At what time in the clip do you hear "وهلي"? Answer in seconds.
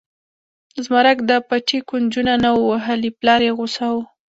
2.71-3.09